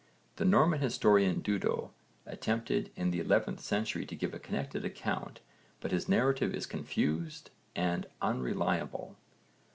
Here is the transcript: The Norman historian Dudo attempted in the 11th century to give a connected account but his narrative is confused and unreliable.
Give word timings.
The 0.37 0.45
Norman 0.45 0.79
historian 0.79 1.43
Dudo 1.43 1.91
attempted 2.25 2.89
in 2.95 3.11
the 3.11 3.21
11th 3.23 3.59
century 3.59 4.03
to 4.07 4.15
give 4.15 4.33
a 4.33 4.39
connected 4.39 4.83
account 4.83 5.41
but 5.79 5.91
his 5.91 6.09
narrative 6.09 6.55
is 6.55 6.65
confused 6.65 7.51
and 7.75 8.07
unreliable. 8.19 9.15